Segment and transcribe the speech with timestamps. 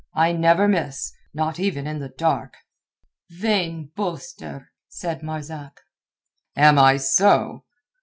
[0.15, 2.55] I never miss—not even in the dark."
[3.29, 5.79] "Vain boaster," said Marzak.
[6.55, 7.65] "Am I so?"